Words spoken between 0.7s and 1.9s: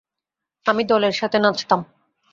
আমি দলের সাথে নাচতাম।